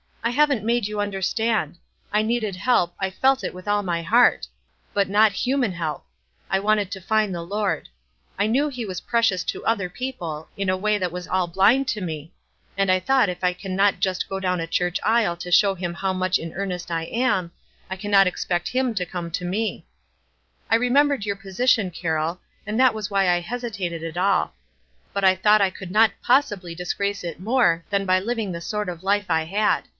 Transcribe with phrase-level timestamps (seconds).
[0.23, 1.77] "I haven't made 3*011 understand.
[2.11, 4.47] I needed help, I felt it with all my heart;
[4.93, 6.05] but not human help.
[6.49, 7.89] I wanted to find the Lord.
[8.39, 11.87] I knew he was precious to other people, in a way that was all blind
[11.89, 12.31] to me;
[12.79, 15.75] aud I thought if I can not just go down a church aisle to show
[15.75, 17.51] him how much in earnest I am,
[17.89, 19.83] I can not expect him to come WISE AND OTHERWISE.
[20.69, 20.79] 345 to me.
[20.79, 24.53] I remembered your position, Carroll, and that was why I hesitated at all;
[25.13, 28.87] but I thought I could not possibly disgrace it more than by living the sort
[28.87, 29.87] of life I had.